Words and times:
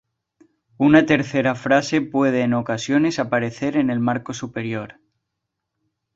Una 0.79 1.05
tercera 1.05 1.53
frase 1.53 2.01
puede 2.01 2.41
en 2.41 2.55
ocasiones 2.55 3.19
aparecer 3.19 3.77
en 3.77 3.91
el 3.91 3.99
marco 3.99 4.33
superior. 4.33 4.99